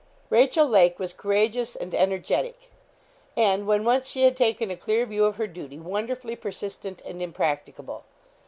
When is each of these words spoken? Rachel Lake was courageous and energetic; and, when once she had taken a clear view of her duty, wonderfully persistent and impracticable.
Rachel 0.31 0.65
Lake 0.65 0.97
was 0.97 1.13
courageous 1.13 1.75
and 1.75 1.93
energetic; 1.93 2.57
and, 3.37 3.67
when 3.67 3.83
once 3.85 4.07
she 4.07 4.23
had 4.23 4.35
taken 4.35 4.71
a 4.71 4.75
clear 4.75 5.05
view 5.05 5.25
of 5.25 5.35
her 5.35 5.45
duty, 5.45 5.77
wonderfully 5.77 6.35
persistent 6.35 7.03
and 7.05 7.21
impracticable. 7.21 8.03